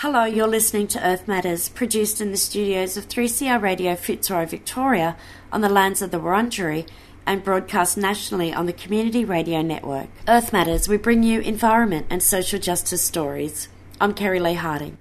[0.00, 5.16] Hello, you're listening to Earth Matters, produced in the studios of 3CR Radio Fitzroy, Victoria,
[5.50, 6.86] on the lands of the Wurundjeri,
[7.26, 10.08] and broadcast nationally on the Community Radio Network.
[10.28, 13.66] Earth Matters, we bring you environment and social justice stories.
[14.00, 14.98] I'm Kerry Lee Harding.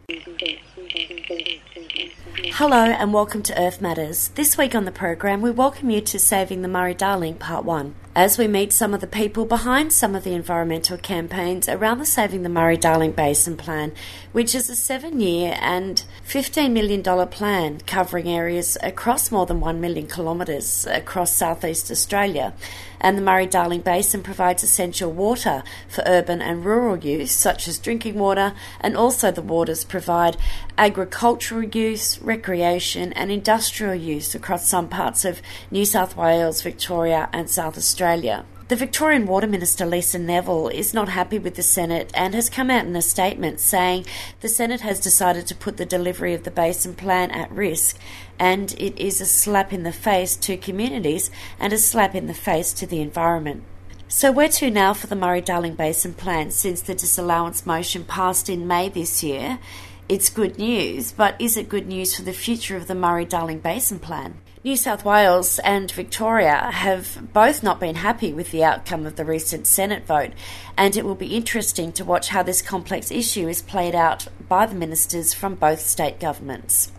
[2.54, 4.30] Hello and welcome to Earth Matters.
[4.30, 7.94] This week on the program, we welcome you to Saving the Murray Darling Part 1
[8.16, 12.06] as we meet some of the people behind some of the environmental campaigns around the
[12.06, 13.94] Saving the Murray Darling Basin Plan,
[14.34, 19.80] which is a seven year and $15 million plan covering areas across more than 1
[19.80, 22.54] million kilometres across southeast Australia.
[23.02, 27.80] And the Murray Darling Basin provides essential water for urban and rural use, such as
[27.80, 30.38] drinking water, and also the waters provide
[30.78, 35.42] agricultural use, recreation, and industrial use across some parts of
[35.72, 38.46] New South Wales, Victoria, and South Australia.
[38.72, 42.72] The Victorian Water Minister Lisa Neville is not happy with the Senate and has come
[42.72, 44.06] out in a statement saying
[44.40, 47.98] the Senate has decided to put the delivery of the Basin Plan at risk
[48.40, 52.34] and it is a slap in the face to communities and a slap in the
[52.34, 53.66] face to the environment.
[54.08, 58.48] So, where to now for the Murray Darling Basin Plan since the disallowance motion passed
[58.48, 59.60] in May this year?
[60.08, 63.60] It's good news, but is it good news for the future of the Murray Darling
[63.60, 64.40] Basin Plan?
[64.64, 69.26] New South Wales and Victoria have both not been happy with the outcome of the
[69.26, 70.34] recent Senate vote,
[70.78, 74.68] and it will be interesting to watch how this complex issue is played out by
[74.68, 76.92] the ministers from both state governments.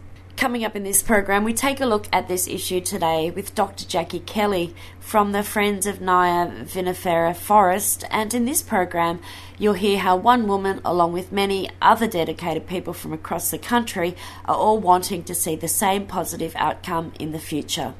[0.43, 3.87] Coming up in this program, we take a look at this issue today with Dr.
[3.87, 8.03] Jackie Kelly from the Friends of Nyah Vinifera Forest.
[8.11, 9.21] And in this program,
[9.57, 14.17] you'll hear how one woman, along with many other dedicated people from across the country,
[14.45, 17.95] are all wanting to see the same positive outcome in the future.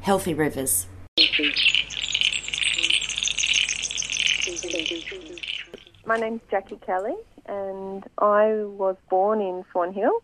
[0.00, 0.86] Healthy rivers.
[6.06, 10.22] My name's Jackie Kelly, and I was born in Swan Hill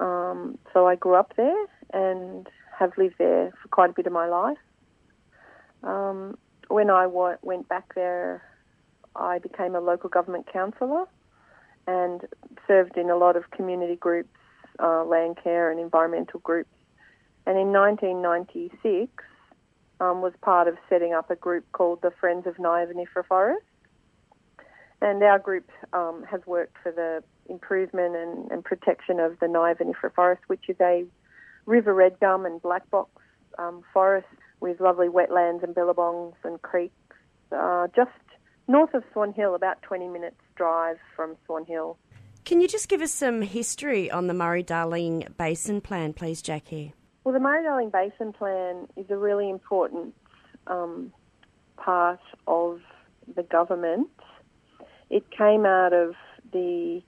[0.00, 2.48] um, so I grew up there and
[2.78, 4.58] have lived there for quite a bit of my life.
[5.82, 6.38] Um,
[6.68, 8.42] when I went back there,
[9.14, 11.04] I became a local government councillor
[11.86, 12.22] and
[12.66, 14.30] served in a lot of community groups,
[14.82, 16.70] uh, land care and environmental groups.
[17.46, 19.12] And in 1996,
[20.00, 23.66] um, was part of setting up a group called the Friends of Nyah Vinifera Forest.
[25.02, 29.78] And our group um, has worked for the improvement and, and protection of the Nyah
[29.78, 31.04] Vinifera Forest, which is a
[31.66, 33.10] river red gum and black box
[33.58, 34.26] um, forest
[34.60, 36.94] with lovely wetlands and billabongs and creeks
[37.52, 38.10] uh, just
[38.68, 41.98] north of Swan Hill, about 20 minutes drive from Swan Hill.
[42.44, 46.94] Can you just give us some history on the Murray Darling Basin Plan, please, Jackie?
[47.24, 50.14] Well, the Murray Darling Basin Plan is a really important
[50.66, 51.12] um,
[51.76, 52.80] part of
[53.34, 54.08] the government.
[55.10, 56.14] It came out of
[56.52, 57.02] the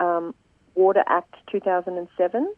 [0.00, 0.34] um,
[0.74, 2.52] Water Act 2007.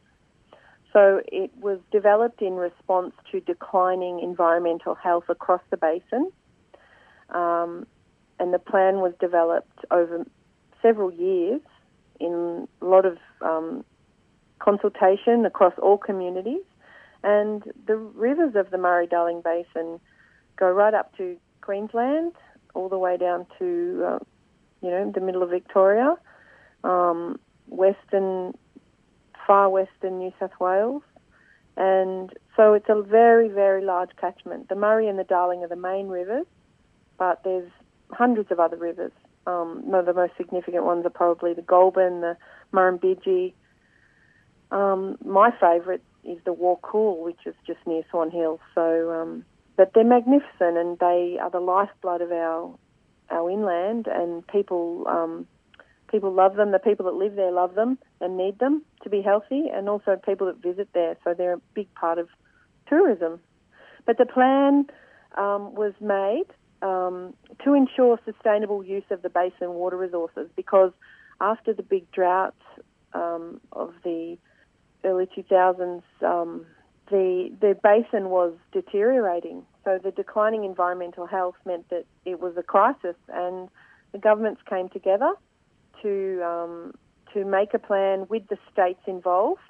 [0.92, 6.30] So it was developed in response to declining environmental health across the basin.
[7.30, 7.86] Um,
[8.38, 10.26] and the plan was developed over
[10.82, 11.60] several years
[12.20, 13.84] in a lot of um,
[14.58, 16.62] consultation across all communities.
[17.24, 19.98] And the rivers of the Murray Darling Basin
[20.56, 22.32] go right up to Queensland,
[22.74, 24.18] all the way down to, uh,
[24.82, 26.16] you know, the middle of Victoria
[26.84, 27.38] um,
[27.68, 28.54] western,
[29.46, 31.02] far western New South Wales.
[31.76, 34.68] And so it's a very, very large catchment.
[34.68, 36.46] The Murray and the Darling are the main rivers,
[37.18, 37.70] but there's
[38.10, 39.12] hundreds of other rivers.
[39.46, 42.36] Um, the most significant ones are probably the Goulburn, the
[42.72, 43.54] Murrumbidgee.
[44.70, 48.60] Um, my favourite is the Wakool, which is just near Swan Hill.
[48.74, 49.44] So, um,
[49.76, 52.78] but they're magnificent, and they are the lifeblood of our
[53.30, 54.06] our inland.
[54.06, 55.46] And people um,
[56.12, 56.70] people love them.
[56.70, 60.16] The people that live there love them and need them to be healthy, and also
[60.24, 61.16] people that visit there.
[61.24, 62.28] So they're a big part of
[62.86, 63.40] tourism.
[64.06, 64.86] But the plan
[65.36, 66.46] um, was made
[66.82, 67.34] um,
[67.64, 70.92] to ensure sustainable use of the basin water resources because
[71.40, 72.62] after the big droughts
[73.14, 74.36] um, of the
[75.04, 76.66] early 2000s, um,
[77.10, 79.64] the the basin was deteriorating.
[79.84, 83.68] So the declining environmental health meant that it was a crisis, and
[84.12, 85.34] the governments came together
[86.02, 86.94] to um,
[87.32, 89.60] to make a plan with the states involved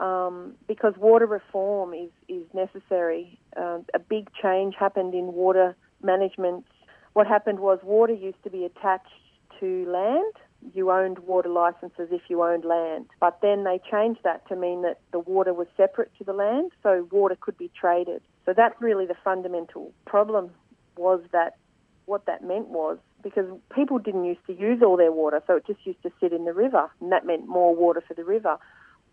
[0.00, 3.38] um, because water reform is is necessary.
[3.56, 6.64] Uh, a big change happened in water management.
[7.12, 9.12] What happened was water used to be attached
[9.60, 10.34] to land.
[10.74, 14.82] You owned water licenses if you owned land, but then they changed that to mean
[14.82, 18.20] that the water was separate to the land, so water could be traded.
[18.44, 20.50] So that's really the fundamental problem.
[20.96, 21.56] Was that
[22.04, 25.66] what that meant was because people didn't used to use all their water, so it
[25.66, 28.58] just used to sit in the river, and that meant more water for the river.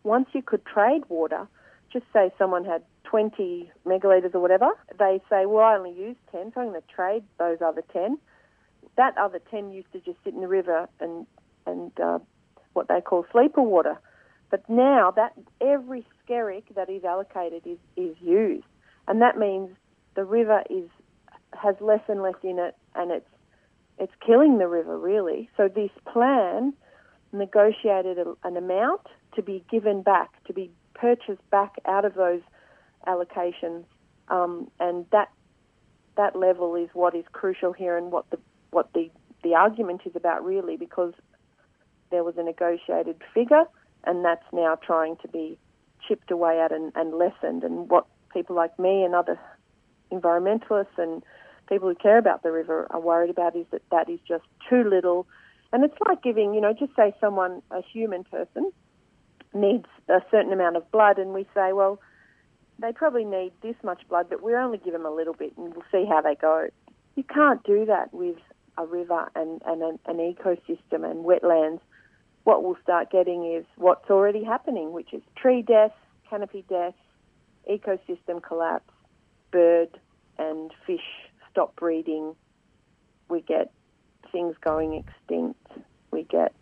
[0.04, 1.48] Once you could trade water,
[1.92, 4.70] just say someone had 20 megalitres or whatever,
[5.00, 8.18] they say, well, I only use 10, so I'm going to trade those other 10.
[8.98, 11.26] That other 10 used to just sit in the river and,
[11.66, 12.20] and uh,
[12.74, 14.00] what they call sleeper water.
[14.50, 18.66] But now that every skerrick that is allocated is, is used.
[19.08, 19.70] And that means
[20.16, 20.90] the river is
[21.54, 23.30] has less and less in it and it's
[24.00, 25.50] it's killing the river really.
[25.58, 26.74] So this plan
[27.32, 29.02] negotiated a, an amount
[29.36, 32.42] to be given back, to be purchased back out of those
[33.08, 33.86] allocations,
[34.30, 35.30] um, and that
[36.16, 38.40] that level is what is crucial here and what the
[38.72, 39.10] what the
[39.44, 41.14] the argument is about really because
[42.10, 43.64] there was a negotiated figure
[44.06, 45.58] and that's now trying to be
[46.08, 49.40] chipped away at and, and lessened and what people like me and other
[50.12, 51.24] environmentalists and
[51.68, 54.84] people who care about the river are worried about is that that is just too
[54.84, 55.28] little.
[55.74, 58.72] And it's like giving, you know, just say someone, a human person,
[59.54, 62.00] needs a certain amount of blood, and we say, well,
[62.80, 65.74] they probably need this much blood, but we only give them a little bit and
[65.74, 66.68] we'll see how they go.
[67.16, 68.38] You can't do that with
[68.78, 71.80] a river and, and an, an ecosystem and wetlands.
[72.44, 75.92] What we'll start getting is what's already happening, which is tree death,
[76.30, 76.94] canopy death,
[77.70, 78.94] ecosystem collapse,
[79.52, 80.00] bird
[80.38, 81.27] and fish
[81.58, 82.36] stop breeding.
[83.30, 83.72] We get
[84.32, 85.72] things going extinct.
[86.12, 86.54] We get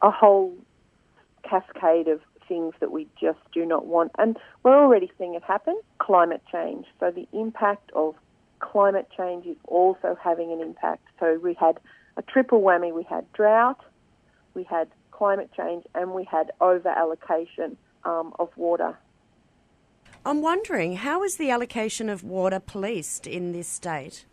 [0.00, 0.56] a whole
[1.42, 4.12] cascade of things that we just do not want.
[4.16, 6.86] And we're already seeing it happen climate change.
[6.98, 8.14] So the impact of
[8.60, 11.02] climate change is also having an impact.
[11.20, 11.78] So we had
[12.16, 13.84] a triple whammy we had drought,
[14.54, 17.76] we had climate change, and we had over allocation
[18.06, 18.96] um, of water
[20.26, 24.24] I'm wondering, how is the allocation of water policed in this state?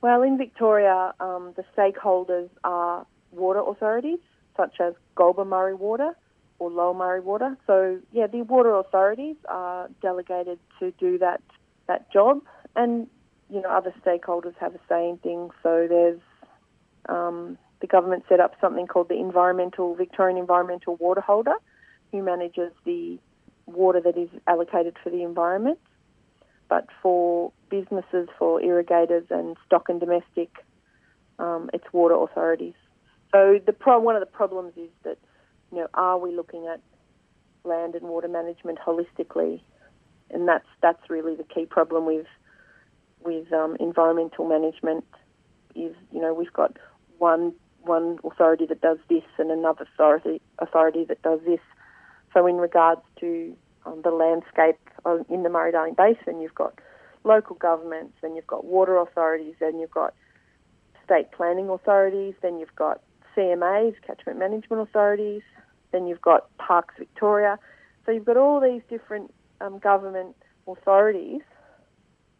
[0.00, 4.20] Well, in Victoria, um, the stakeholders are water authorities,
[4.56, 6.16] such as Goulburn Murray Water
[6.60, 7.56] or Lower Murray Water.
[7.66, 11.42] So, yeah, the water authorities are delegated to do that
[11.88, 12.42] that job,
[12.76, 13.08] and
[13.50, 15.52] you know other stakeholders have a say in things.
[15.64, 16.20] So there's
[17.08, 21.56] um, the government set up something called the Environmental Victorian Environmental Water Holder,
[22.12, 23.18] who manages the
[23.68, 25.78] water that is allocated for the environment,
[26.68, 30.50] but for businesses, for irrigators and stock and domestic,
[31.38, 32.74] um, it's water authorities.
[33.32, 35.18] So the pro- one of the problems is that,
[35.70, 36.80] you know, are we looking at
[37.64, 39.60] land and water management holistically?
[40.30, 42.26] And that's that's really the key problem with
[43.20, 45.04] with um, environmental management.
[45.74, 46.76] Is you know we've got
[47.18, 51.60] one one authority that does this and another authority authority that does this.
[52.38, 54.78] So, in regards to um, the landscape
[55.28, 56.78] in the Murray Darling Basin, you've got
[57.24, 60.14] local governments, then you've got water authorities, then you've got
[61.04, 63.00] state planning authorities, then you've got
[63.36, 65.42] CMAs, catchment management authorities,
[65.90, 67.58] then you've got Parks Victoria.
[68.06, 70.36] So you've got all these different um, government
[70.68, 71.40] authorities.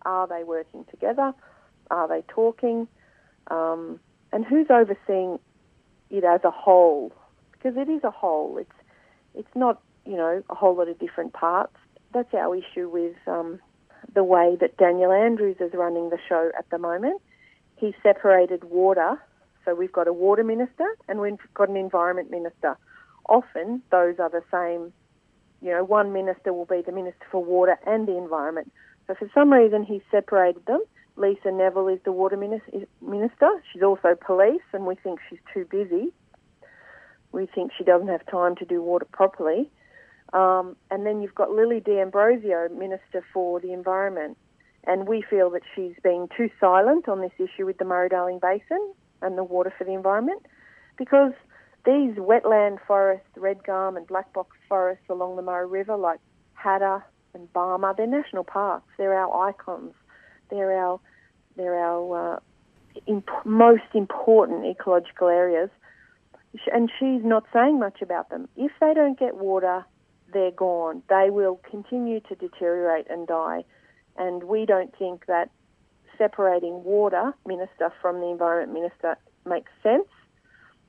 [0.03, 1.33] Are they working together?
[1.91, 2.87] Are they talking?
[3.49, 3.99] Um,
[4.33, 5.41] and who's overseeing
[6.09, 7.13] it as a whole?
[7.51, 8.59] Because it is a whole.
[8.59, 8.71] It's
[9.39, 11.77] it's not, you know, a whole lot of different parts.
[12.15, 13.61] That's our issue with um,
[14.15, 17.21] the way that Daniel Andrews is running the show at the moment.
[17.77, 19.23] He separated water,
[19.65, 22.79] so we've got a water minister and we've got an environment minister.
[23.29, 24.95] Often those are the same,
[25.61, 28.73] you know, one minister will be the minister for water and the environment.
[29.07, 30.83] So for some reason he separated them.
[31.17, 33.51] Lisa Neville is the water minister.
[33.73, 36.13] She's also police, and we think she's too busy
[37.33, 39.71] we think she doesn't have time to do water properly.
[40.33, 44.37] Um, and then you've got Lily D'Ambrosio, Minister for the Environment,
[44.85, 48.93] and we feel that she's been too silent on this issue with the Murray-Darling Basin
[49.23, 50.43] and the water for the environment,
[50.97, 51.33] because
[51.85, 56.21] these wetland forests, red gum and black box forests along the Murray River, like
[56.63, 57.03] Hattah
[57.35, 58.89] and Barmah, they're national parks.
[58.99, 59.95] They're our icons.
[60.51, 61.01] They're our
[61.57, 62.41] they're our uh,
[63.07, 65.71] imp- most important ecological areas
[66.73, 68.49] and she's not saying much about them.
[68.57, 69.85] If they don't get water,
[70.33, 71.03] they're gone.
[71.09, 73.65] They will continue to deteriorate and die.
[74.17, 75.51] And we don't think that
[76.17, 79.17] separating water minister from the environment minister
[79.47, 80.09] makes sense.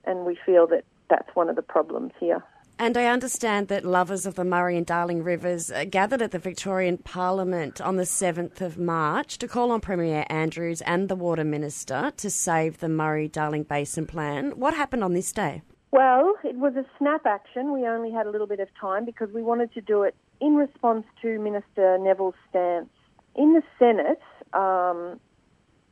[0.04, 2.42] And we feel that that's one of the problems here.
[2.78, 6.96] And I understand that lovers of the Murray and Darling rivers gathered at the Victorian
[6.96, 12.10] Parliament on the 7th of March to call on Premier Andrews and the Water Minister
[12.16, 14.52] to save the Murray Darling Basin Plan.
[14.52, 15.60] What happened on this day?
[15.92, 17.72] Well, it was a snap action.
[17.72, 20.54] We only had a little bit of time because we wanted to do it in
[20.54, 22.88] response to Minister Neville's stance.
[23.34, 24.20] In the Senate,
[24.52, 25.18] um,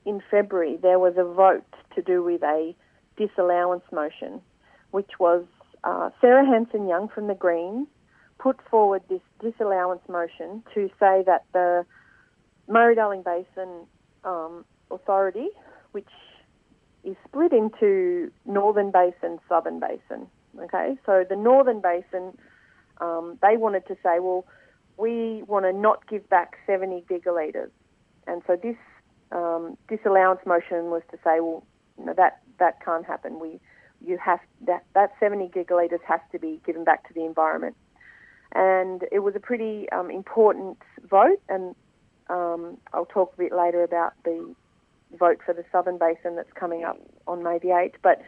[0.04, 2.74] in February there was a vote to do with a
[3.16, 4.40] disallowance motion,
[4.92, 5.44] which was
[5.84, 7.88] uh, Sarah Hanson Young from the Greens
[8.38, 11.84] put forward this disallowance motion to say that the
[12.68, 13.86] Murray Darling Basin
[14.24, 15.48] um, Authority,
[15.92, 16.08] which
[17.08, 20.26] is split into Northern Basin, Southern Basin.
[20.60, 22.36] Okay, so the Northern Basin,
[23.00, 24.44] um, they wanted to say, well,
[24.96, 27.70] we want to not give back 70 gigalitres.
[28.26, 28.76] And so this
[29.32, 31.64] um, disallowance motion was to say, well,
[31.96, 33.38] no, that, that can't happen.
[33.40, 33.60] We,
[34.04, 37.76] you have, that, that 70 gigalitres has to be given back to the environment.
[38.54, 41.74] And it was a pretty um, important vote, and
[42.28, 44.54] um, I'll talk a bit later about the
[45.16, 47.94] vote for the Southern Basin that's coming up on May the 8th.
[48.02, 48.20] But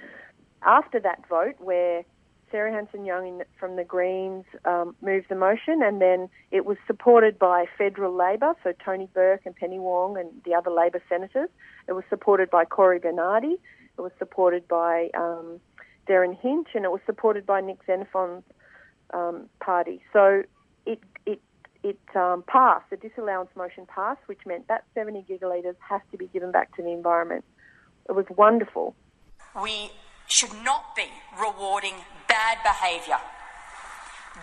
[0.62, 2.04] after that vote, where
[2.50, 7.38] Sarah Hanson Young from the Greens um, moved the motion, and then it was supported
[7.38, 11.48] by federal Labor, so Tony Burke and Penny Wong and the other Labor senators.
[11.86, 13.58] It was supported by Cory Bernardi.
[13.98, 15.60] It was supported by um,
[16.08, 18.44] Derryn Hinch, and it was supported by Nick Xenophon's
[19.14, 20.02] um, party.
[20.12, 20.42] So
[21.82, 22.90] it it it um, passed.
[22.90, 26.82] The disallowance motion passed, which meant that 70 gigalitres has to be given back to
[26.82, 27.44] the environment.
[28.08, 28.94] It was wonderful.
[29.60, 29.90] We
[30.26, 31.06] should not be
[31.40, 31.94] rewarding
[32.28, 33.18] bad behaviour.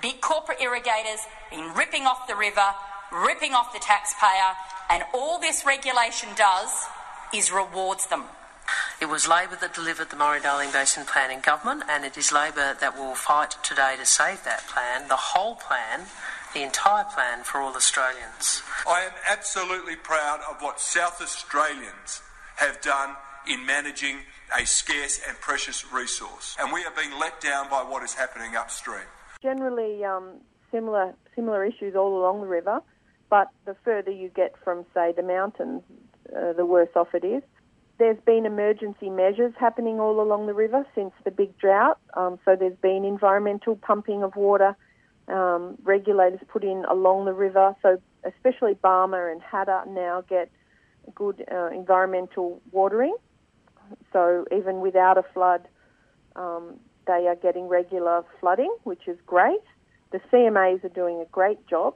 [0.02, 2.74] Big corporate irrigators been ripping off the river,
[3.12, 4.54] ripping off the taxpayer,
[4.90, 6.86] and all this regulation does
[7.34, 8.24] is rewards them.
[9.02, 12.32] It was Labor that delivered the Murray Darling Basin Plan in government, and it is
[12.32, 16.08] Labor that will fight today to save that plan, the whole plan,
[16.58, 18.64] the entire plan for all Australians.
[18.88, 22.24] I am absolutely proud of what South Australians
[22.56, 23.16] have done
[23.48, 24.18] in managing
[24.58, 26.56] a scarce and precious resource.
[26.60, 29.06] And we are being let down by what is happening upstream.
[29.44, 30.38] Generally, um,
[30.72, 32.80] similar similar issues all along the river,
[33.30, 35.84] but the further you get from, say, the mountains,
[36.36, 37.44] uh, the worse off it is.
[38.00, 42.00] There's been emergency measures happening all along the river since the big drought.
[42.16, 44.76] Um, so there's been environmental pumping of water,
[45.28, 47.76] um, regulators put in along the river.
[47.82, 50.50] So especially Barmah and Hattah now get
[51.16, 53.16] good uh, environmental watering.
[54.12, 55.68] So even without a flood,
[56.36, 59.62] um, they are getting regular flooding, which is great.
[60.12, 61.96] The CMAs are doing a great job.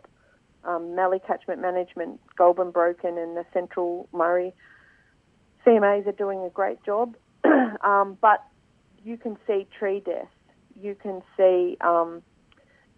[0.64, 4.54] Um, Mallee Catchment Management, Goulburn Broken, and the Central Murray
[5.66, 7.16] CMAs are doing a great job.
[7.84, 8.44] um, but
[9.04, 10.28] you can see tree death.
[10.80, 12.22] You can see, um,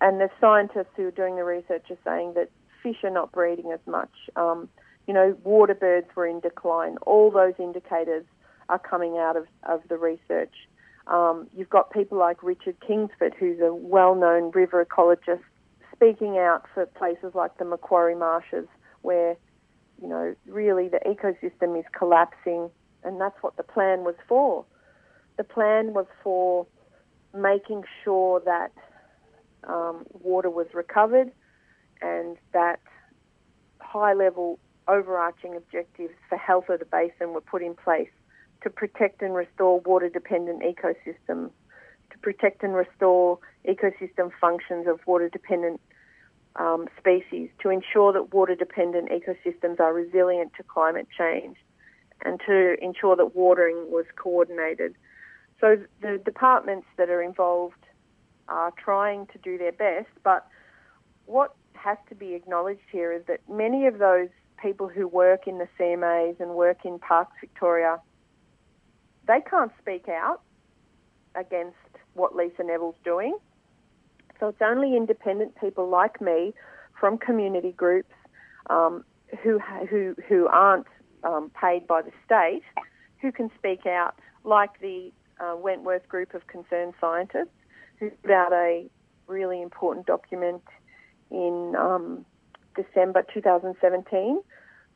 [0.04, 2.50] and the scientists who are doing the research are saying that
[2.84, 4.12] fish are not breeding as much.
[4.36, 4.68] Um,
[5.08, 6.98] you know, water birds were in decline.
[7.04, 8.26] All those indicators
[8.68, 10.54] are coming out of, of the research.
[11.08, 15.42] Um, you've got people like Richard Kingsford, who's a well known river ecologist,
[15.96, 18.68] speaking out for places like the Macquarie Marshes,
[19.04, 19.38] where,
[20.02, 22.70] you know, really the ecosystem is collapsing,
[23.06, 24.66] and that's what the plan was for.
[25.38, 26.68] The plan was for
[27.34, 28.72] making sure that
[29.68, 31.32] um, water was recovered
[32.02, 32.80] and that
[33.80, 38.10] high level overarching objectives for health of the basin were put in place
[38.62, 41.52] to protect and restore water dependent ecosystems,
[42.12, 45.80] to protect and restore ecosystem functions of water dependent
[46.56, 51.58] um, species, to ensure that water dependent ecosystems are resilient to climate change,
[52.24, 54.96] and to ensure that watering was coordinated.
[55.60, 57.83] So the departments that are involved
[58.48, 60.48] are trying to do their best, but
[61.26, 64.30] what has to be acknowledged here is that many of those
[64.62, 68.00] people who work in the CMAs and work in Parks Victoria
[69.28, 70.42] they can't speak out
[71.36, 71.78] against
[72.14, 73.38] what Lisa Neville's doing.
[74.40, 76.54] So it's only independent people like me
[77.00, 78.14] from community groups
[78.70, 79.04] um,
[79.42, 79.60] who,
[79.90, 80.88] who, who aren't
[81.24, 82.64] um, paid by the state
[83.22, 87.56] who can speak out, like the uh, Wentworth Group of Concerned Scientists,
[88.10, 88.90] put out a
[89.28, 90.64] really important document
[91.32, 92.26] in um,
[92.76, 94.42] December 2017,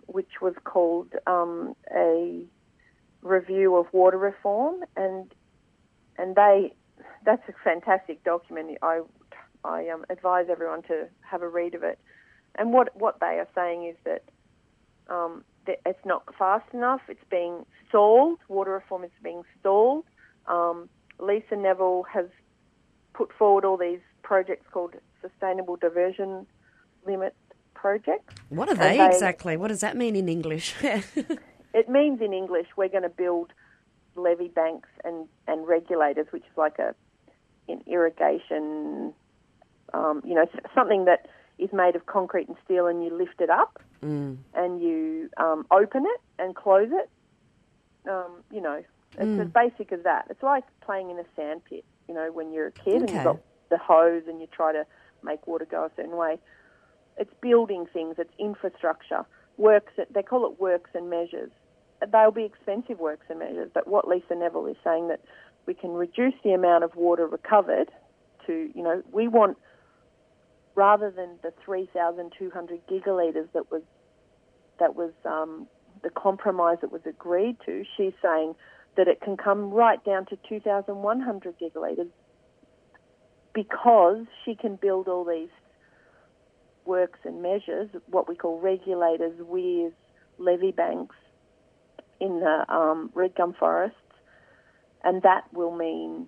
[0.05, 2.43] which was called um, a
[3.21, 5.33] review of water reform, and
[6.17, 6.73] and they
[7.25, 8.77] that's a fantastic document.
[8.81, 9.01] I
[9.63, 11.99] I um, advise everyone to have a read of it.
[12.55, 14.23] And what what they are saying is that
[15.13, 17.01] um, it's not fast enough.
[17.07, 18.39] It's being stalled.
[18.47, 20.05] Water reform is being stalled.
[20.47, 22.27] Um, Lisa Neville has
[23.17, 26.45] put forward all these projects called Sustainable Diversion
[27.05, 27.36] Limit
[27.74, 28.36] projects.
[28.50, 29.57] What are they, they exactly?
[29.57, 30.75] What does that mean in English?
[31.74, 33.53] It means in English we're going to build
[34.15, 36.95] levee banks and, and regulators, which is like a
[37.69, 39.13] an irrigation,
[39.93, 41.27] um, you know, something that
[41.59, 44.38] is made of concrete and steel, and you lift it up mm.
[44.55, 47.09] and you um, open it and close it,
[48.09, 48.83] Um, you know,
[49.19, 50.25] it's as basic as that.
[50.29, 51.86] It's like playing in a sandpit.
[52.07, 54.85] You know, when you're a kid and you've got the hose and you try to
[55.23, 56.37] make water go a certain way.
[57.17, 58.15] It's building things.
[58.17, 59.25] It's infrastructure.
[59.57, 59.93] Works.
[60.09, 61.51] They call it works and measures.
[62.11, 63.71] They'll be expensive works and measures.
[63.73, 65.21] But what Lisa Neville is saying that
[65.65, 67.89] we can reduce the amount of water recovered
[68.45, 69.57] to, you know, we want
[70.75, 73.81] rather than the 3,200 gigalitres that was
[74.79, 75.67] that was um,
[76.03, 77.83] the compromise that was agreed to.
[77.97, 78.53] She's saying
[78.97, 82.09] that it can come right down to 2,100 gigalitres
[83.53, 85.49] because she can build all these
[86.85, 89.93] works and measures, what we call regulators, weirs,
[90.37, 91.15] levee banks
[92.19, 93.97] in the um, red gum forests,
[95.03, 96.27] and that will mean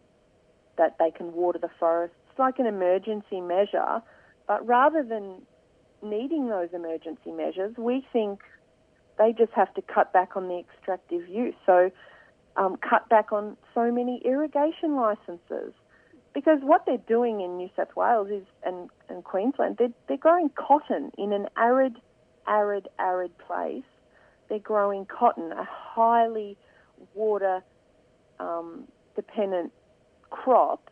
[0.78, 4.02] that they can water the forests like an emergency measure.
[4.48, 5.42] But rather than
[6.02, 8.40] needing those emergency measures, we think
[9.18, 11.56] they just have to cut back on the extractive use.
[11.66, 11.92] So,
[12.56, 15.74] um, cut back on so many irrigation licenses.
[16.34, 20.50] Because what they're doing in New South Wales is, and, and Queensland, they're, they're growing
[20.50, 21.96] cotton in an arid,
[22.48, 23.84] arid, arid place.
[24.48, 26.56] They're growing cotton, a highly
[27.16, 27.64] water
[28.40, 28.84] um,
[29.16, 29.72] dependent
[30.30, 30.90] crop.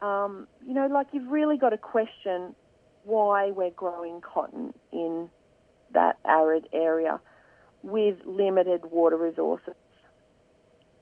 [0.00, 2.54] Um, you know, like you've really got to question
[3.04, 5.28] why we're growing cotton in
[5.92, 7.20] that arid area
[7.82, 9.74] with limited water resources.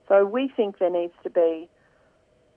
[0.09, 1.69] So we think there needs to be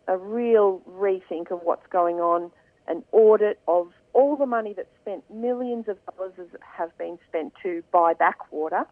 [0.08, 2.52] a real rethink of what's going on,
[2.88, 7.84] an audit of all the money that's spent, millions of dollars have been spent to
[7.92, 8.86] buy back water,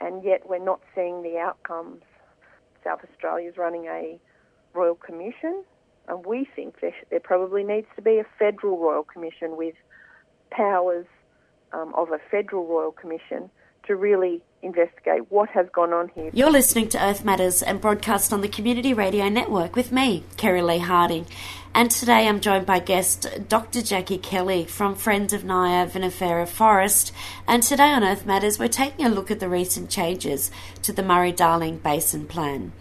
[0.00, 2.02] and yet we're not seeing the outcomes.
[2.84, 4.18] South Australia is running a
[4.74, 5.64] royal commission,
[6.08, 9.74] and we think there, there probably needs to be a federal royal commission with
[10.50, 11.06] powers
[11.72, 13.48] um, of a federal royal commission
[13.86, 16.30] to really investigate what has gone on here.
[16.32, 20.62] You're listening to Earth Matters and broadcast on the Community Radio Network with me, Kerry
[20.62, 21.26] Lee Harding.
[21.74, 23.82] And today I'm joined by guest Dr.
[23.82, 27.12] Jackie Kelly from Friends of Nyah Vinifera Forest.
[27.48, 30.50] And today on Earth Matters, we're taking a look at the recent changes
[30.82, 32.72] to the Murray Darling Basin Plan.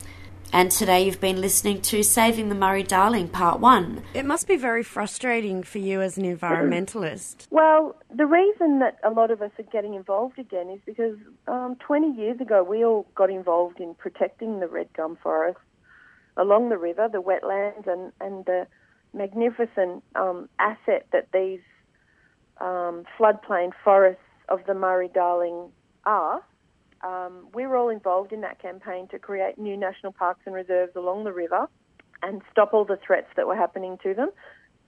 [0.54, 4.04] And today you've been listening to Saving the Murray Darling Part 1.
[4.14, 7.48] It must be very frustrating for you as an environmentalist.
[7.50, 11.16] Well, the reason that a lot of us are getting involved again is because
[11.48, 15.60] um, 20 years ago we all got involved in protecting the red gum forest
[16.36, 18.68] along the river, the wetlands, and, and the
[19.14, 21.62] magnificent um, asset that these
[22.60, 25.70] um, floodplain forests of the Murray Darling
[26.06, 26.44] are.
[27.04, 30.96] Um, we were all involved in that campaign to create new national parks and reserves
[30.96, 31.68] along the river
[32.22, 34.30] and stop all the threats that were happening to them.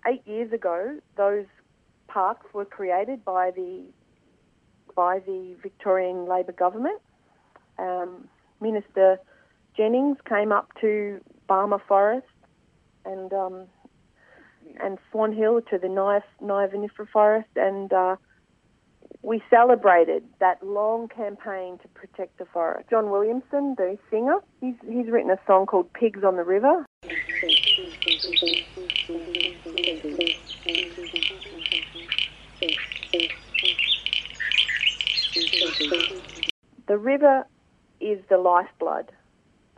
[0.08, 1.46] Eight years ago, those
[2.08, 3.86] parks were created by the
[4.96, 7.02] by the Victorian Labor government.
[7.80, 8.28] Um,
[8.62, 9.20] Minister
[9.76, 12.28] Jennings came up to Barmah Forest
[13.06, 13.66] and um,
[14.82, 16.22] and Swan Hill to the Nyah
[17.12, 18.16] Forest, and uh,
[19.22, 22.90] we celebrated that long campaign to protect the forest.
[22.90, 26.86] John Williamson, the singer, he's, he's written a song called Pigs on the River.
[36.88, 37.44] The river
[38.02, 39.12] is the lifeblood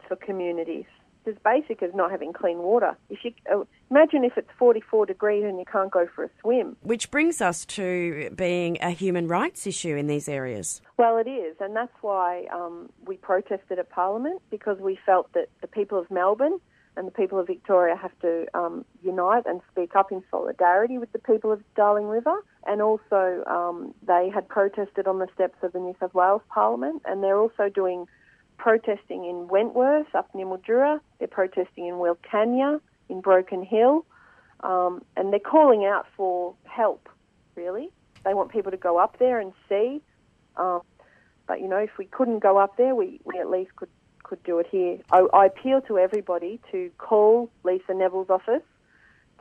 [0.07, 0.85] for communities.
[1.27, 2.95] As basic as not having clean water.
[3.09, 6.75] If you uh, imagine if it's 44 degrees and you can't go for a swim,
[6.81, 10.81] Which brings us to being a human rights issue in these areas.
[10.97, 15.49] Well, it is, and that's why um, we protested at Parliament because we felt that
[15.61, 16.59] the people of Melbourne
[16.97, 21.11] and the people of Victoria have to um, unite and speak up in solidarity with
[21.11, 22.35] the people of Darling River.
[22.65, 27.01] And also, um, they had protested on the steps of the New South Wales Parliament,
[27.05, 28.07] and they're also doing
[28.57, 30.99] protesting in Wentworth, up near Mildura.
[31.19, 34.05] They're protesting in Wilcannia, in Broken Hill,
[34.61, 37.09] um, and they're calling out for help.
[37.55, 37.89] Really,
[38.23, 40.01] they want people to go up there and see.
[40.57, 40.81] Um,
[41.47, 43.89] but you know, if we couldn't go up there, we, we at least could
[44.23, 44.97] could do it here.
[45.11, 48.63] I, I appeal to everybody to call Lisa Neville's office,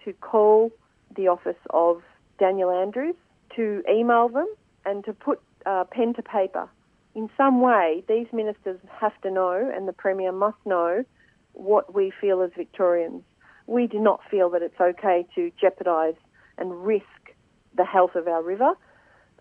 [0.04, 0.70] to call
[1.16, 2.02] the office of
[2.38, 3.16] Daniel Andrews,
[3.56, 4.46] to email them,
[4.84, 6.68] and to put uh, pen to paper.
[7.14, 11.04] In some way, these ministers have to know, and the Premier must know,
[11.52, 13.22] what we feel as Victorians.
[13.66, 16.16] We do not feel that it's okay to jeopardise
[16.58, 17.04] and risk
[17.76, 18.72] the health of our river,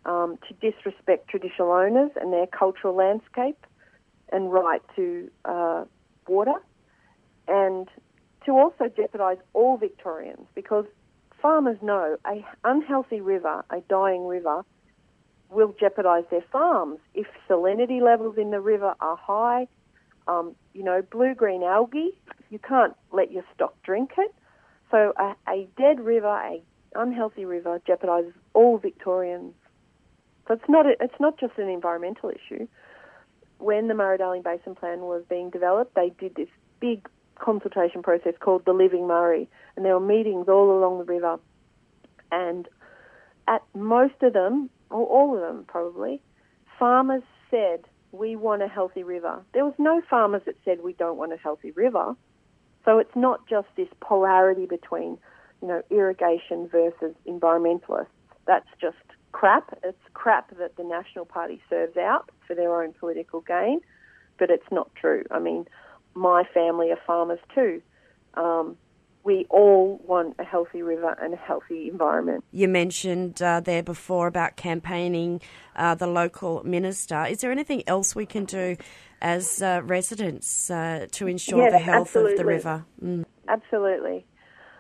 [0.06, 3.66] um, to disrespect traditional owners and their cultural landscape
[4.32, 5.86] and right to uh,
[6.28, 6.56] water,
[7.48, 7.88] and
[8.46, 10.86] to also jeopardise all Victorians because
[11.42, 14.64] farmers know a unhealthy river, a dying river,
[15.54, 17.00] will jeopardise their farms.
[17.14, 19.68] If salinity levels in the river are high,
[20.28, 22.12] um, you know, blue green algae,
[22.50, 24.34] you can't let your stock drink it.
[24.92, 26.62] So a, a dead river, a
[26.96, 29.54] unhealthy river, jeopardises all Victorians.
[30.48, 32.68] So it's not a, it's not just an environmental issue.
[33.60, 37.08] When the Murray-Darling Basin Plan was being developed, they did this big
[37.40, 41.40] consultation process called the Living Murray, and there were meetings all along the river.
[42.32, 42.68] And
[43.48, 44.70] at most of them,
[45.02, 46.22] all of them probably,
[46.78, 49.44] farmers said, we want a healthy river.
[49.54, 52.16] There was no farmers that said we don't want a healthy river.
[52.86, 55.18] So it's not just this polarity between,
[55.62, 58.08] you know, irrigation versus environmentalists.
[58.46, 58.98] That's just
[59.32, 59.78] crap.
[59.84, 63.82] It's crap that the National Party serves out for their own political gain,
[64.38, 65.24] but it's not true.
[65.32, 65.66] I mean,
[66.14, 67.82] my family are farmers too.
[68.36, 68.78] Um,
[69.24, 72.44] we all want a healthy river and a healthy environment.
[72.52, 75.42] You mentioned uh, there before about campaigning
[75.76, 77.26] uh, the local minister.
[77.26, 78.76] Is there anything else we can do
[79.22, 82.34] as uh, residents uh, to ensure yes, the health absolutely.
[82.34, 82.86] of the river?
[83.04, 83.26] Mm.
[83.48, 84.26] Absolutely.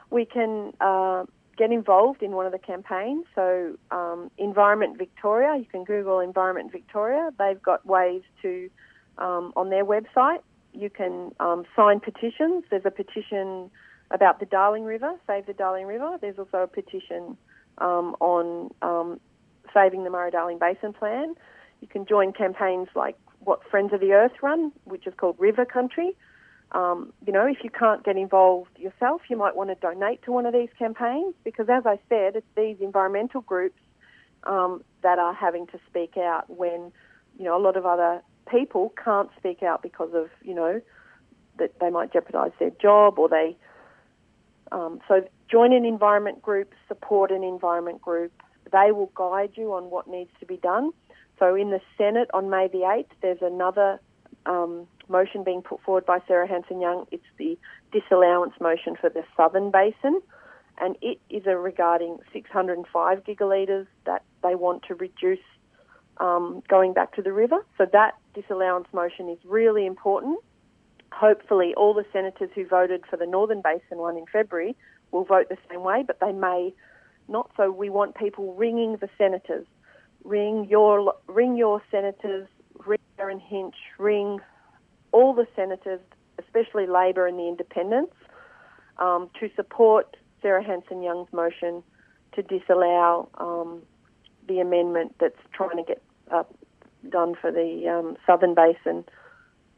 [0.09, 1.23] We can uh,
[1.57, 3.25] get involved in one of the campaigns.
[3.35, 7.29] So, um, Environment Victoria, you can Google Environment Victoria.
[7.39, 8.69] They've got ways to,
[9.17, 10.39] um, on their website,
[10.73, 12.63] you can um, sign petitions.
[12.69, 13.69] There's a petition
[14.13, 16.17] about the Darling River, Save the Darling River.
[16.21, 17.35] There's also a petition
[17.79, 19.19] um, on um,
[19.73, 21.35] saving the Murray-Darling Basin Plan.
[21.81, 25.65] You can join campaigns like what Friends of the Earth run, which is called River
[25.65, 26.15] Country.
[26.71, 30.31] Um, you know, if you can't get involved yourself, you might want to donate to
[30.31, 33.79] one of these campaigns because, as I said, it's these environmental groups
[34.45, 36.91] um, that are having to speak out when,
[37.37, 40.81] you know, a lot of other people can't speak out because of, you know,
[41.57, 43.55] that they might jeopardise their job or they
[44.73, 48.33] um, so join an environment group, support an environment group.
[48.71, 50.91] They will guide you on what needs to be done.
[51.39, 53.99] So in the Senate on May the 8th, there's another
[54.47, 57.05] um, motion being put forward by Sarah Hanson-Young.
[57.11, 57.57] It's the
[57.91, 60.21] disallowance motion for the Southern Basin,
[60.79, 65.39] and it is regarding 605 gigalitres that they want to reduce
[66.17, 67.63] um, going back to the river.
[67.77, 70.39] So that disallowance motion is really important
[71.13, 74.75] hopefully all the senators who voted for the Northern Basin one in February
[75.11, 76.73] will vote the same way, but they may
[77.27, 77.51] not.
[77.55, 79.65] So we want people ringing the senators,
[80.23, 82.47] ring your ring your senators,
[82.85, 84.39] ring Derryn Hinch, ring
[85.11, 85.99] all the senators,
[86.39, 88.15] especially Labor and the Independents,
[88.97, 91.83] um, to support Sarah Hanson-Young's motion
[92.33, 93.83] to disallow um,
[94.47, 96.43] the amendment that's trying to get uh,
[97.09, 99.05] done for the um, Southern Basin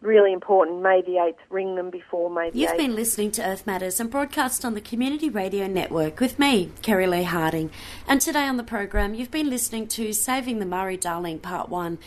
[0.05, 0.81] really important.
[0.81, 2.77] May the 8th, ring them before May the You've 8th.
[2.77, 7.07] been listening to Earth Matters and broadcast on the Community Radio Network with me, Kerry
[7.07, 7.71] Lee Harding.
[8.07, 11.97] And today on the program, you've been listening to Saving the Murray Darling Part 1.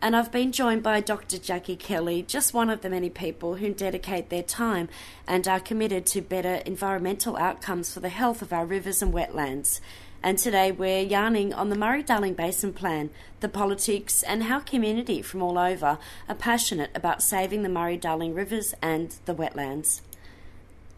[0.00, 1.38] And I've been joined by Dr.
[1.38, 4.88] Jackie Kelly, just one of the many people who dedicate their time
[5.26, 9.80] and are committed to better environmental outcomes for the health of our rivers and wetlands.
[10.20, 15.22] And today we're yarning on the Murray Darling Basin Plan, the politics, and how community
[15.22, 20.00] from all over are passionate about saving the Murray Darling rivers and the wetlands.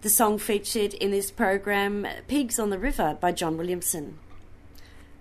[0.01, 4.19] The song featured in this program, Pigs on the River by John Williamson.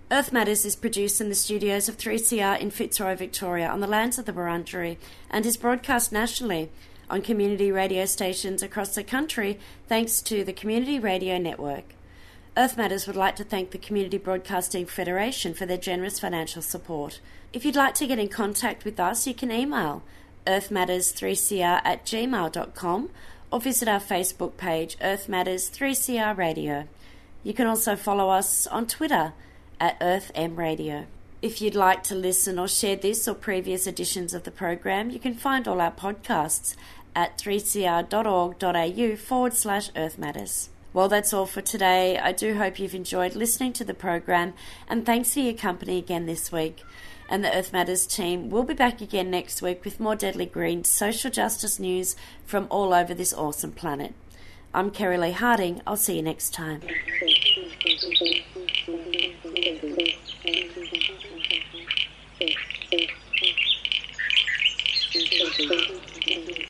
[0.09, 4.17] Earth Matters is produced in the studios of 3CR in Fitzroy, Victoria, on the lands
[4.17, 4.95] of the Wurundjeri,
[5.29, 6.71] and is broadcast nationally
[7.09, 11.98] on community radio stations across the country thanks to the Community Radio Network.
[12.59, 17.21] Earth Matters would like to thank the Community Broadcasting Federation for their generous financial support.
[17.53, 20.03] If you'd like to get in contact with us, you can email
[20.45, 23.09] earthmatters3cr at gmail.com
[23.49, 26.85] or visit our Facebook page, Earth Matters 3CR Radio.
[27.45, 29.31] You can also follow us on Twitter
[29.79, 31.05] at EarthM Radio.
[31.41, 35.19] If you'd like to listen or share this or previous editions of the program, you
[35.19, 36.75] can find all our podcasts
[37.15, 40.69] at 3cr.org.au forward slash Earth Matters.
[40.91, 42.17] Well, that's all for today.
[42.17, 44.53] I do hope you've enjoyed listening to the program,
[44.87, 46.83] and thanks for your company again this week.
[47.29, 50.83] And the Earth Matters team will be back again next week with more Deadly Green
[50.83, 54.15] social justice news from all over this awesome planet.
[54.73, 55.83] I'm Kerry Lee Harding.
[55.85, 56.81] I'll see you next time.